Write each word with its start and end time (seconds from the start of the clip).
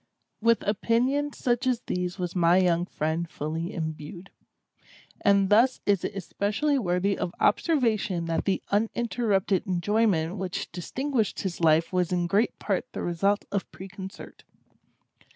With 0.41 0.67
opinions 0.67 1.37
such 1.37 1.67
as 1.67 1.81
these 1.81 2.17
was 2.17 2.35
my 2.35 2.57
young 2.57 2.87
friend 2.87 3.29
fully 3.29 3.71
imbued; 3.71 4.31
and 5.23 5.51
thus 5.51 5.79
is 5.85 6.03
it 6.03 6.15
especially 6.15 6.79
worthy 6.79 7.15
of 7.15 7.35
observation 7.39 8.25
that 8.25 8.45
the 8.45 8.63
uninterrupted 8.71 9.67
enjoyment 9.67 10.37
which 10.37 10.71
distinguished 10.71 11.41
his 11.41 11.61
life 11.61 11.93
was 11.93 12.11
in 12.11 12.25
great 12.25 12.57
part 12.57 12.91
the 12.93 13.03
result 13.03 13.45
of 13.51 13.71
preconcert. 13.71 14.43